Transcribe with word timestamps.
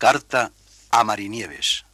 Carta 0.00 0.50
a 0.88 1.04
Marinieves, 1.04 1.84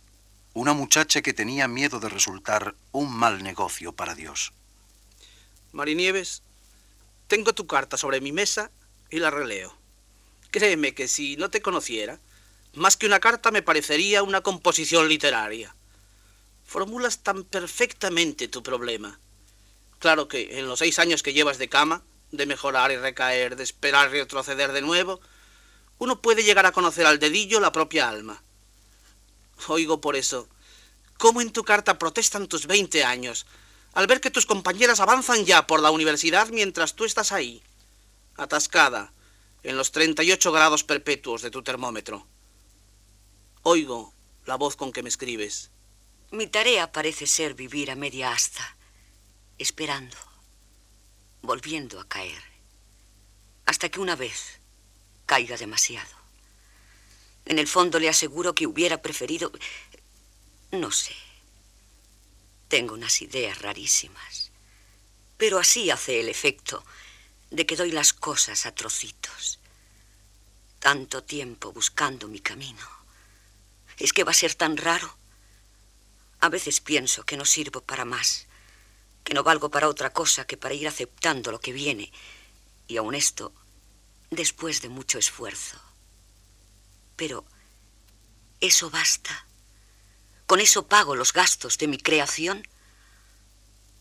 una 0.55 0.75
muchacha 0.75 1.23
que 1.23 1.33
tenía 1.33 1.67
miedo 1.67 1.99
de 1.99 2.09
resultar 2.09 2.77
un 2.93 3.13
mal 3.13 3.43
negocio 3.43 3.95
para 3.95 4.15
Dios. 4.15 4.53
Marinieves, 5.73 6.45
tengo 7.27 7.53
tu 7.53 7.67
carta 7.67 7.97
sobre 7.97 8.21
mi 8.21 8.31
mesa 8.31 8.71
y 9.11 9.19
la 9.19 9.33
releo. 9.33 9.77
Créeme 10.53 10.95
que 10.95 11.09
si 11.09 11.37
no 11.37 11.51
te 11.51 11.61
conociera, 11.61 12.21
más 12.75 12.97
que 12.97 13.07
una 13.07 13.19
carta 13.19 13.51
me 13.51 13.63
parecería 13.63 14.23
una 14.23 14.41
composición 14.41 15.09
literaria. 15.09 15.75
Formulas 16.65 17.25
tan 17.25 17.43
perfectamente 17.43 18.47
tu 18.47 18.63
problema. 18.63 19.19
Claro 19.99 20.29
que 20.29 20.61
en 20.61 20.69
los 20.69 20.79
seis 20.79 21.01
años 21.01 21.25
que 21.25 21.33
llevas 21.33 21.59
de 21.59 21.69
cama, 21.69 22.05
de 22.31 22.47
mejorar 22.47 22.93
y 22.93 22.99
recaer, 22.99 23.57
de 23.57 23.65
esperar 23.65 24.15
y 24.15 24.21
retroceder 24.21 24.71
de 24.71 24.83
nuevo, 24.83 25.21
uno 25.99 26.21
puede 26.21 26.43
llegar 26.43 26.67
a 26.67 26.73
conocer 26.73 27.07
al 27.07 27.19
dedillo 27.19 27.61
la 27.61 27.73
propia 27.73 28.09
alma. 28.09 28.43
Oigo 29.69 30.01
por 30.01 30.17
eso, 30.17 30.49
cómo 31.19 31.41
en 31.41 31.53
tu 31.53 31.65
carta 31.65 31.99
protestan 31.99 32.49
tus 32.49 32.67
veinte 32.67 33.05
años, 33.05 33.47
al 33.95 34.07
ver 34.07 34.21
que 34.21 34.31
tus 34.31 34.47
compañeras 34.47 35.01
avanzan 35.01 35.45
ya 35.47 35.67
por 35.67 35.81
la 35.81 35.91
universidad 35.91 36.49
mientras 36.49 36.95
tú 36.95 37.05
estás 37.05 37.33
ahí, 37.33 37.63
atascada, 38.37 39.13
en 39.63 39.77
los 39.77 39.91
38 39.91 40.53
grados 40.53 40.85
perpetuos 40.85 41.43
de 41.43 41.51
tu 41.51 41.63
termómetro. 41.63 42.27
Oigo 43.63 44.13
la 44.45 44.57
voz 44.57 44.77
con 44.77 44.93
que 44.93 45.03
me 45.03 45.09
escribes. 45.09 45.71
Mi 46.31 46.47
tarea 46.47 46.93
parece 46.93 47.27
ser 47.27 47.55
vivir 47.55 47.91
a 47.91 47.97
media 47.97 48.33
asta, 48.33 48.77
esperando, 49.59 50.17
volviendo 51.43 51.99
a 51.99 52.07
caer, 52.07 52.43
hasta 53.65 53.89
que 53.89 54.01
una 54.01 54.15
vez 54.15 54.56
caiga 55.27 55.57
demasiado. 55.57 56.17
En 57.45 57.59
el 57.59 57.69
fondo 57.69 57.99
le 57.99 58.09
aseguro 58.09 58.55
que 58.55 58.67
hubiera 58.67 59.03
preferido... 59.03 59.53
No 60.73 60.91
sé. 60.91 61.15
Tengo 62.69 62.95
unas 62.95 63.23
ideas 63.23 63.61
rarísimas. 63.61 64.51
Pero 65.37 65.59
así 65.59 65.91
hace 65.91 66.21
el 66.21 66.29
efecto 66.29 66.85
de 67.51 67.67
que 67.67 67.77
doy 67.77 67.93
las 67.93 68.13
cosas 68.13 68.67
a 68.67 68.75
trocitos. 68.75 69.59
Tanto 70.81 71.23
tiempo 71.23 71.73
buscando 71.73 72.27
mi 72.27 72.41
camino. 72.41 72.87
¿Es 73.99 74.13
que 74.13 74.25
va 74.25 74.33
a 74.33 74.35
ser 74.35 74.55
tan 74.55 74.77
raro? 74.77 75.17
A 76.41 76.49
veces 76.49 76.81
pienso 76.81 77.25
que 77.25 77.37
no 77.37 77.45
sirvo 77.45 77.81
para 77.81 78.05
más, 78.05 78.47
que 79.25 79.35
no 79.35 79.43
valgo 79.43 79.71
para 79.71 79.89
otra 79.89 80.13
cosa 80.13 80.47
que 80.47 80.57
para 80.57 80.75
ir 80.75 80.87
aceptando 80.87 81.51
lo 81.51 81.61
que 81.61 81.73
viene. 81.73 82.13
Y 82.89 82.97
aun 82.99 83.15
esto 83.15 83.53
después 84.31 84.83
de 84.83 84.89
mucho 84.89 85.19
esfuerzo. 85.19 85.81
Pero, 87.17 87.45
¿eso 88.61 88.91
basta? 88.91 89.47
¿Con 90.47 90.61
eso 90.61 90.87
pago 90.87 91.17
los 91.17 91.33
gastos 91.33 91.79
de 91.79 91.89
mi 91.89 91.99
creación? 91.99 92.67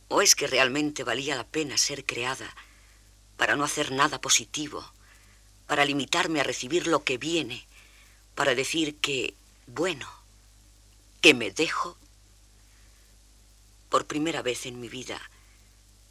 ¿O 0.08 0.22
es 0.22 0.36
que 0.36 0.48
realmente 0.48 1.04
valía 1.04 1.36
la 1.36 1.48
pena 1.48 1.78
ser 1.78 2.06
creada 2.06 2.56
para 3.38 3.56
no 3.56 3.64
hacer 3.64 3.92
nada 3.92 4.22
positivo, 4.22 4.86
para 5.68 5.86
limitarme 5.86 6.40
a 6.40 6.44
recibir 6.44 6.88
lo 6.88 7.04
que 7.04 7.18
viene, 7.18 7.66
para 8.36 8.54
decir 8.54 8.98
que, 8.98 9.34
bueno, 9.68 10.08
que 11.22 11.34
me 11.34 11.52
dejo? 11.52 11.98
Por 13.90 14.06
primera 14.06 14.42
vez 14.42 14.66
en 14.66 14.80
mi 14.80 14.90
vida 14.90 15.22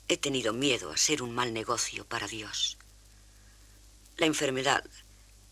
he 0.08 0.16
tenido 0.16 0.52
miedo 0.52 0.90
a 0.90 0.96
ser 0.96 1.22
un 1.22 1.34
mal 1.34 1.52
negocio 1.52 2.04
para 2.06 2.26
Dios. 2.26 2.78
La 4.16 4.26
enfermedad 4.26 4.84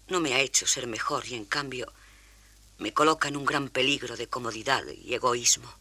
no 0.08 0.20
me 0.20 0.34
ha 0.34 0.40
hecho 0.40 0.66
ser 0.66 0.86
mejor 0.86 1.26
y 1.26 1.34
en 1.34 1.44
cambio 1.44 1.92
me 2.78 2.94
coloca 2.94 3.28
en 3.28 3.36
un 3.36 3.44
gran 3.44 3.68
peligro 3.68 4.16
de 4.16 4.28
comodidad 4.28 4.84
y 4.86 5.14
egoísmo. 5.14 5.72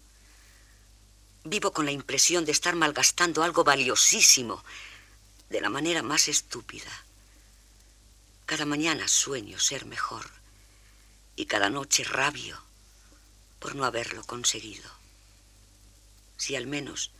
Vivo 1.44 1.74
con 1.74 1.86
la 1.86 1.92
impresión 1.92 2.44
de 2.46 2.52
estar 2.52 2.76
malgastando 2.76 3.44
algo 3.44 3.64
valiosísimo 3.64 4.64
de 5.50 5.62
la 5.62 5.70
manera 5.70 6.02
más 6.02 6.28
estúpida. 6.28 6.92
Cada 8.46 8.66
mañana 8.66 9.08
sueño 9.08 9.60
ser 9.60 9.86
mejor 9.86 10.30
y 11.36 11.46
cada 11.46 11.70
noche 11.70 12.04
rabio 12.04 12.62
por 13.60 13.76
no 13.76 13.86
haberlo 13.86 14.24
conseguido. 14.24 14.90
Si 16.38 16.56
al 16.56 16.66
menos, 16.66 17.12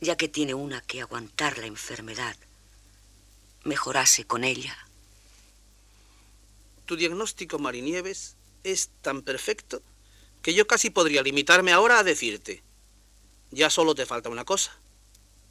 ya 0.00 0.16
que 0.16 0.28
tiene 0.28 0.54
una 0.54 0.80
que 0.80 1.02
aguantar 1.02 1.58
la 1.58 1.66
enfermedad, 1.66 2.36
mejorase 3.64 4.24
con 4.24 4.44
ella. 4.44 4.76
Tu 6.86 6.96
diagnóstico, 6.96 7.58
Marinieves, 7.58 8.36
es 8.64 8.90
tan 9.02 9.22
perfecto 9.22 9.82
que 10.42 10.54
yo 10.54 10.66
casi 10.66 10.90
podría 10.90 11.22
limitarme 11.22 11.72
ahora 11.72 11.98
a 11.98 12.04
decirte, 12.04 12.62
ya 13.50 13.70
solo 13.70 13.94
te 13.94 14.06
falta 14.06 14.28
una 14.28 14.44
cosa, 14.44 14.76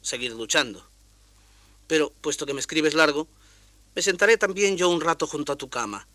seguir 0.02 0.32
luchando. 0.32 0.88
Pero, 1.86 2.12
puesto 2.20 2.46
que 2.46 2.54
me 2.54 2.60
escribes 2.60 2.94
largo, 2.94 3.28
me 3.94 4.02
sentaré 4.02 4.36
también 4.36 4.76
yo 4.76 4.88
un 4.88 5.00
rato 5.00 5.26
junto 5.26 5.52
a 5.52 5.56
tu 5.56 5.68
cama, 5.68 6.06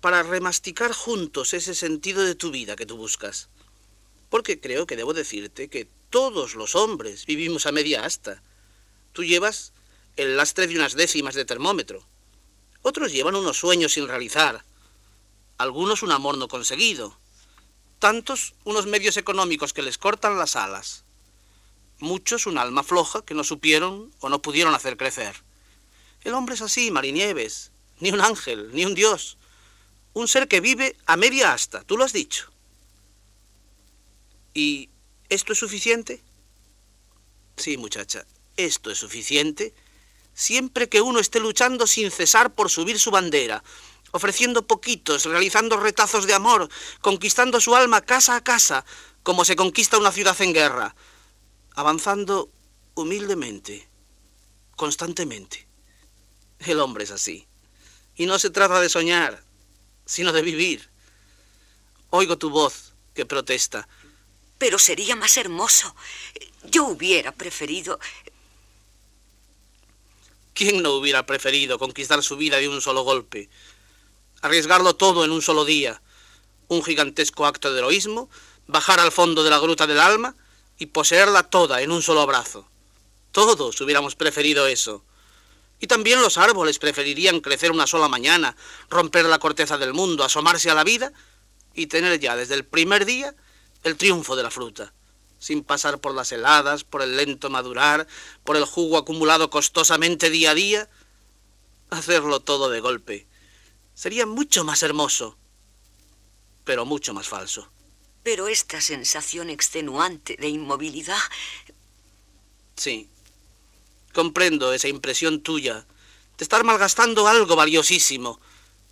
para 0.00 0.22
remasticar 0.22 0.92
juntos 0.92 1.54
ese 1.54 1.74
sentido 1.74 2.24
de 2.24 2.34
tu 2.34 2.50
vida 2.50 2.76
que 2.76 2.86
tú 2.86 2.96
buscas. 2.96 3.48
Porque 4.30 4.60
creo 4.60 4.86
que 4.86 4.96
debo 4.96 5.14
decirte 5.14 5.68
que 5.68 5.86
todos 6.10 6.54
los 6.54 6.74
hombres 6.74 7.26
vivimos 7.26 7.66
a 7.66 7.72
media 7.72 8.04
asta. 8.04 8.42
Tú 9.12 9.22
llevas 9.24 9.71
el 10.16 10.36
lastre 10.36 10.66
de 10.66 10.76
unas 10.76 10.94
décimas 10.94 11.34
de 11.34 11.44
termómetro. 11.44 12.06
Otros 12.82 13.12
llevan 13.12 13.36
unos 13.36 13.58
sueños 13.58 13.92
sin 13.92 14.08
realizar, 14.08 14.64
algunos 15.58 16.02
un 16.02 16.12
amor 16.12 16.36
no 16.36 16.48
conseguido, 16.48 17.16
tantos 17.98 18.54
unos 18.64 18.86
medios 18.86 19.16
económicos 19.16 19.72
que 19.72 19.82
les 19.82 19.98
cortan 19.98 20.38
las 20.38 20.56
alas, 20.56 21.04
muchos 21.98 22.46
un 22.46 22.58
alma 22.58 22.82
floja 22.82 23.24
que 23.24 23.34
no 23.34 23.44
supieron 23.44 24.12
o 24.20 24.28
no 24.28 24.42
pudieron 24.42 24.74
hacer 24.74 24.96
crecer. 24.96 25.36
El 26.24 26.34
hombre 26.34 26.56
es 26.56 26.62
así, 26.62 26.90
Marinieves, 26.90 27.70
ni 28.00 28.10
un 28.10 28.20
ángel, 28.20 28.70
ni 28.74 28.84
un 28.84 28.94
dios, 28.94 29.38
un 30.12 30.28
ser 30.28 30.48
que 30.48 30.60
vive 30.60 30.96
a 31.06 31.16
media 31.16 31.52
asta, 31.52 31.84
tú 31.84 31.96
lo 31.96 32.04
has 32.04 32.12
dicho. 32.12 32.50
¿Y 34.52 34.90
esto 35.28 35.52
es 35.52 35.58
suficiente? 35.60 36.20
Sí, 37.56 37.76
muchacha, 37.76 38.26
esto 38.56 38.90
es 38.90 38.98
suficiente 38.98 39.72
siempre 40.34 40.88
que 40.88 41.00
uno 41.00 41.18
esté 41.18 41.40
luchando 41.40 41.86
sin 41.86 42.10
cesar 42.10 42.54
por 42.54 42.70
subir 42.70 42.98
su 42.98 43.10
bandera, 43.10 43.62
ofreciendo 44.12 44.66
poquitos, 44.66 45.24
realizando 45.24 45.76
retazos 45.76 46.26
de 46.26 46.34
amor, 46.34 46.68
conquistando 47.00 47.60
su 47.60 47.74
alma 47.74 48.00
casa 48.00 48.36
a 48.36 48.44
casa, 48.44 48.84
como 49.22 49.44
se 49.44 49.56
conquista 49.56 49.98
una 49.98 50.12
ciudad 50.12 50.40
en 50.40 50.52
guerra, 50.52 50.94
avanzando 51.74 52.50
humildemente, 52.94 53.88
constantemente. 54.76 55.66
El 56.58 56.80
hombre 56.80 57.04
es 57.04 57.10
así. 57.10 57.46
Y 58.14 58.26
no 58.26 58.38
se 58.38 58.50
trata 58.50 58.80
de 58.80 58.88
soñar, 58.88 59.42
sino 60.04 60.32
de 60.32 60.42
vivir. 60.42 60.90
Oigo 62.10 62.36
tu 62.36 62.50
voz 62.50 62.92
que 63.14 63.24
protesta. 63.24 63.88
Pero 64.58 64.78
sería 64.78 65.16
más 65.16 65.36
hermoso. 65.36 65.94
Yo 66.64 66.84
hubiera 66.84 67.32
preferido 67.32 67.98
¿Quién 70.62 70.80
no 70.80 70.92
hubiera 70.92 71.26
preferido 71.26 71.76
conquistar 71.76 72.22
su 72.22 72.36
vida 72.36 72.58
de 72.58 72.68
un 72.68 72.80
solo 72.80 73.02
golpe? 73.02 73.50
Arriesgarlo 74.42 74.94
todo 74.94 75.24
en 75.24 75.32
un 75.32 75.42
solo 75.42 75.64
día. 75.64 76.00
Un 76.68 76.84
gigantesco 76.84 77.46
acto 77.46 77.72
de 77.72 77.80
heroísmo, 77.80 78.30
bajar 78.68 79.00
al 79.00 79.10
fondo 79.10 79.42
de 79.42 79.50
la 79.50 79.58
gruta 79.58 79.88
del 79.88 79.98
alma 79.98 80.36
y 80.78 80.86
poseerla 80.86 81.50
toda 81.50 81.82
en 81.82 81.90
un 81.90 82.00
solo 82.00 82.20
abrazo. 82.20 82.68
Todos 83.32 83.80
hubiéramos 83.80 84.14
preferido 84.14 84.68
eso. 84.68 85.04
Y 85.80 85.88
también 85.88 86.22
los 86.22 86.38
árboles 86.38 86.78
preferirían 86.78 87.40
crecer 87.40 87.72
una 87.72 87.88
sola 87.88 88.06
mañana, 88.06 88.54
romper 88.88 89.24
la 89.24 89.40
corteza 89.40 89.78
del 89.78 89.92
mundo, 89.92 90.22
asomarse 90.22 90.70
a 90.70 90.74
la 90.74 90.84
vida 90.84 91.12
y 91.74 91.88
tener 91.88 92.20
ya 92.20 92.36
desde 92.36 92.54
el 92.54 92.64
primer 92.64 93.04
día 93.04 93.34
el 93.82 93.96
triunfo 93.96 94.36
de 94.36 94.44
la 94.44 94.50
fruta 94.52 94.92
sin 95.42 95.64
pasar 95.64 95.98
por 95.98 96.14
las 96.14 96.30
heladas, 96.30 96.84
por 96.84 97.02
el 97.02 97.16
lento 97.16 97.50
madurar, 97.50 98.06
por 98.44 98.56
el 98.56 98.64
jugo 98.64 98.96
acumulado 98.96 99.50
costosamente 99.50 100.30
día 100.30 100.52
a 100.52 100.54
día, 100.54 100.88
hacerlo 101.90 102.38
todo 102.38 102.70
de 102.70 102.78
golpe. 102.78 103.26
Sería 103.92 104.24
mucho 104.24 104.62
más 104.62 104.84
hermoso, 104.84 105.36
pero 106.62 106.84
mucho 106.84 107.12
más 107.12 107.26
falso. 107.26 107.68
Pero 108.22 108.46
esta 108.46 108.80
sensación 108.80 109.50
extenuante 109.50 110.36
de 110.36 110.46
inmovilidad... 110.46 111.18
Sí, 112.76 113.08
comprendo 114.14 114.72
esa 114.72 114.86
impresión 114.86 115.40
tuya 115.40 115.84
de 116.38 116.44
estar 116.44 116.62
malgastando 116.62 117.26
algo 117.26 117.56
valiosísimo, 117.56 118.40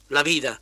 la 0.09 0.25
vida. 0.25 0.61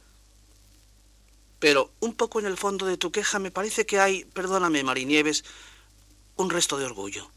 Pero 1.58 1.90
un 2.00 2.12
poco 2.12 2.40
en 2.40 2.46
el 2.46 2.58
fondo 2.58 2.84
de 2.84 2.98
tu 2.98 3.10
queja 3.10 3.38
me 3.38 3.50
parece 3.50 3.86
que 3.86 3.98
hay, 3.98 4.26
perdóname, 4.26 4.84
Marinieves, 4.84 5.44
un 6.38 6.48
resto 6.48 6.78
de 6.78 6.86
orgullo. 6.86 7.30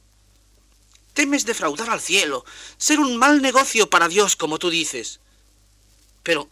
Temes 1.14 1.46
defraudar 1.46 1.90
al 1.90 2.00
cielo, 2.00 2.46
ser 2.78 3.00
un 3.00 3.18
mal 3.18 3.42
negocio 3.42 3.90
para 3.90 4.08
Dios, 4.08 4.38
como 4.38 4.58
tú 4.58 4.70
dices. 4.70 5.20
Pero 6.24 6.50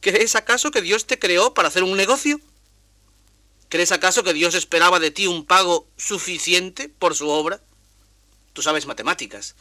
¿Crees 0.00 0.36
acaso 0.36 0.70
que 0.70 0.80
Dios 0.80 1.06
te 1.06 1.18
creó 1.18 1.54
para 1.54 1.68
hacer 1.68 1.82
un 1.82 1.96
negocio? 1.96 2.40
¿Crees 3.68 3.92
acaso 3.92 4.22
que 4.22 4.32
Dios 4.32 4.54
esperaba 4.54 5.00
de 5.00 5.10
ti 5.10 5.26
un 5.26 5.44
pago 5.44 5.88
suficiente 5.96 6.88
por 6.88 7.16
su 7.16 7.28
obra? 7.28 7.60
Tú 8.52 8.62
sabes 8.62 8.86
matemáticas 8.86 9.56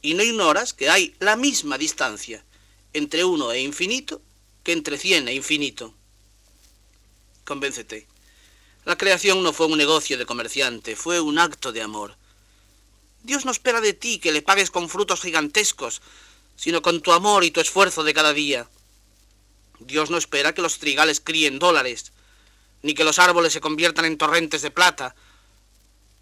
y 0.00 0.14
no 0.14 0.22
ignoras 0.22 0.72
que 0.72 0.88
hay 0.88 1.14
la 1.20 1.36
misma 1.36 1.78
distancia 1.78 2.44
entre 2.92 3.24
uno 3.24 3.52
e 3.52 3.60
infinito 3.60 4.22
que 4.64 4.72
entre 4.72 4.98
cien 4.98 5.28
e 5.28 5.34
infinito. 5.34 5.94
Convéncete. 7.44 8.06
La 8.86 8.96
creación 8.96 9.42
no 9.42 9.52
fue 9.52 9.66
un 9.66 9.76
negocio 9.76 10.16
de 10.16 10.26
comerciante, 10.26 10.94
fue 10.94 11.20
un 11.20 11.40
acto 11.40 11.72
de 11.72 11.82
amor. 11.82 12.14
Dios 13.24 13.44
no 13.44 13.50
espera 13.50 13.80
de 13.80 13.94
ti 13.94 14.20
que 14.20 14.30
le 14.30 14.42
pagues 14.42 14.70
con 14.70 14.88
frutos 14.88 15.22
gigantescos, 15.22 16.02
sino 16.54 16.82
con 16.82 17.00
tu 17.00 17.10
amor 17.10 17.42
y 17.42 17.50
tu 17.50 17.58
esfuerzo 17.58 18.04
de 18.04 18.14
cada 18.14 18.32
día. 18.32 18.70
Dios 19.80 20.08
no 20.10 20.16
espera 20.16 20.54
que 20.54 20.62
los 20.62 20.78
trigales 20.78 21.18
críen 21.20 21.58
dólares, 21.58 22.12
ni 22.82 22.94
que 22.94 23.02
los 23.02 23.18
árboles 23.18 23.52
se 23.52 23.60
conviertan 23.60 24.04
en 24.04 24.18
torrentes 24.18 24.62
de 24.62 24.70
plata. 24.70 25.16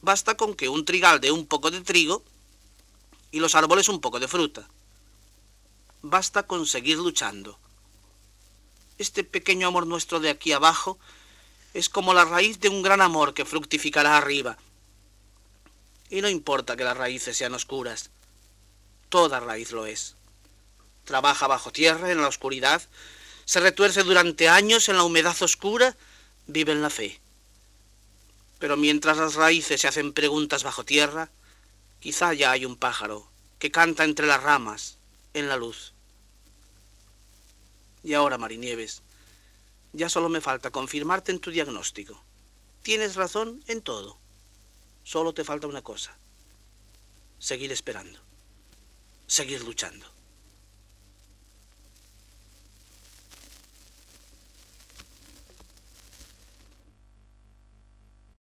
Basta 0.00 0.34
con 0.38 0.54
que 0.54 0.70
un 0.70 0.86
trigal 0.86 1.20
dé 1.20 1.32
un 1.32 1.46
poco 1.46 1.70
de 1.70 1.82
trigo 1.82 2.24
y 3.30 3.40
los 3.40 3.54
árboles 3.54 3.90
un 3.90 4.00
poco 4.00 4.20
de 4.20 4.28
fruta. 4.28 4.66
Basta 6.00 6.44
con 6.44 6.66
seguir 6.66 6.96
luchando. 6.96 7.58
Este 8.96 9.22
pequeño 9.22 9.68
amor 9.68 9.86
nuestro 9.86 10.18
de 10.18 10.30
aquí 10.30 10.52
abajo 10.52 10.98
es 11.74 11.88
como 11.88 12.14
la 12.14 12.24
raíz 12.24 12.60
de 12.60 12.68
un 12.68 12.82
gran 12.82 13.00
amor 13.00 13.34
que 13.34 13.44
fructificará 13.44 14.16
arriba. 14.16 14.56
Y 16.08 16.22
no 16.22 16.28
importa 16.28 16.76
que 16.76 16.84
las 16.84 16.96
raíces 16.96 17.36
sean 17.36 17.54
oscuras, 17.54 18.10
toda 19.08 19.40
raíz 19.40 19.72
lo 19.72 19.84
es. 19.84 20.14
Trabaja 21.04 21.48
bajo 21.48 21.72
tierra, 21.72 22.12
en 22.12 22.22
la 22.22 22.28
oscuridad, 22.28 22.80
se 23.44 23.60
retuerce 23.60 24.04
durante 24.04 24.48
años 24.48 24.88
en 24.88 24.96
la 24.96 25.02
humedad 25.02 25.36
oscura, 25.42 25.96
vive 26.46 26.72
en 26.72 26.80
la 26.80 26.90
fe. 26.90 27.20
Pero 28.60 28.76
mientras 28.76 29.18
las 29.18 29.34
raíces 29.34 29.80
se 29.80 29.88
hacen 29.88 30.12
preguntas 30.12 30.62
bajo 30.62 30.84
tierra, 30.84 31.30
quizá 32.00 32.32
ya 32.34 32.52
hay 32.52 32.64
un 32.64 32.76
pájaro 32.76 33.28
que 33.58 33.72
canta 33.72 34.04
entre 34.04 34.26
las 34.26 34.42
ramas, 34.42 34.98
en 35.34 35.48
la 35.48 35.56
luz. 35.56 35.92
Y 38.04 38.14
ahora, 38.14 38.38
Marinieves, 38.38 39.02
ya 39.94 40.08
solo 40.08 40.28
me 40.28 40.40
falta 40.40 40.70
confirmarte 40.70 41.32
en 41.32 41.38
tu 41.38 41.50
diagnóstico. 41.50 42.20
Tienes 42.82 43.14
razón 43.14 43.62
en 43.68 43.80
todo. 43.80 44.18
Solo 45.04 45.32
te 45.32 45.44
falta 45.44 45.68
una 45.68 45.82
cosa. 45.82 46.18
Seguir 47.38 47.72
esperando. 47.72 48.18
Seguir 49.26 49.62
luchando. 49.62 50.06